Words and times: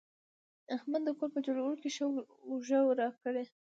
احمد 0.75 1.01
د 1.05 1.09
کور 1.17 1.29
په 1.35 1.39
جوړولو 1.45 1.75
کې 1.81 1.89
ښه 1.95 2.05
اوږه 2.49 2.79
راکړه. 2.99 3.43